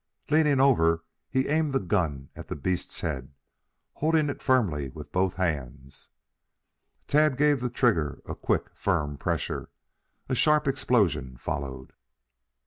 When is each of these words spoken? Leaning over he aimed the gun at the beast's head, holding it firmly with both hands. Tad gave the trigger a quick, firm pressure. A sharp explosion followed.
Leaning 0.31 0.59
over 0.59 1.03
he 1.29 1.47
aimed 1.47 1.73
the 1.73 1.79
gun 1.79 2.31
at 2.35 2.47
the 2.47 2.55
beast's 2.55 3.01
head, 3.01 3.35
holding 3.93 4.31
it 4.31 4.41
firmly 4.41 4.89
with 4.89 5.11
both 5.11 5.35
hands. 5.35 6.09
Tad 7.05 7.37
gave 7.37 7.61
the 7.61 7.69
trigger 7.69 8.19
a 8.25 8.33
quick, 8.33 8.73
firm 8.73 9.15
pressure. 9.15 9.69
A 10.27 10.33
sharp 10.33 10.67
explosion 10.67 11.37
followed. 11.37 11.93